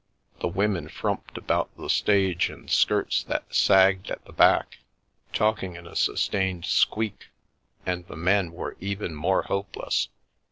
The 0.39 0.47
women 0.47 0.89
frumped 0.89 1.37
about 1.37 1.69
the 1.77 1.87
stage 1.87 2.49
in 2.49 2.67
skirts 2.69 3.21
that 3.25 3.53
sagged 3.53 4.09
at 4.09 4.25
the 4.25 4.33
back, 4.33 4.79
talking 5.31 5.75
in 5.75 5.85
a 5.85 5.95
sustained 5.95 6.65
squeak, 6.65 7.27
and 7.85 8.07
the 8.07 8.15
men 8.17 8.51
were 8.51 8.75
even 8.79 9.13
more 9.13 9.43
hopeless. 9.43 10.09